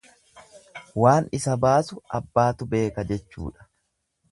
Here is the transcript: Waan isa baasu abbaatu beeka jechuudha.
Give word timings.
Waan 1.03 1.27
isa 1.41 1.53
baasu 1.67 1.99
abbaatu 2.21 2.69
beeka 2.75 3.07
jechuudha. 3.13 3.71